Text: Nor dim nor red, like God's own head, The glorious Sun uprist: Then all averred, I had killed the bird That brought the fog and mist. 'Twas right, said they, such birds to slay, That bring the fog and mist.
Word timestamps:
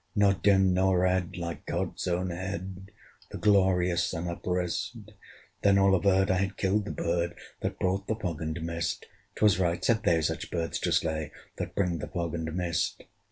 Nor 0.15 0.33
dim 0.33 0.73
nor 0.73 1.01
red, 1.01 1.37
like 1.37 1.63
God's 1.67 2.07
own 2.07 2.31
head, 2.31 2.89
The 3.29 3.37
glorious 3.37 4.03
Sun 4.03 4.25
uprist: 4.27 4.97
Then 5.61 5.77
all 5.77 5.93
averred, 5.93 6.31
I 6.31 6.37
had 6.37 6.57
killed 6.57 6.85
the 6.85 6.91
bird 6.91 7.35
That 7.59 7.77
brought 7.77 8.07
the 8.07 8.15
fog 8.15 8.41
and 8.41 8.59
mist. 8.63 9.05
'Twas 9.35 9.59
right, 9.59 9.85
said 9.85 10.01
they, 10.01 10.19
such 10.23 10.49
birds 10.49 10.79
to 10.79 10.91
slay, 10.91 11.31
That 11.57 11.75
bring 11.75 11.99
the 11.99 12.07
fog 12.07 12.33
and 12.33 12.51
mist. 12.55 13.03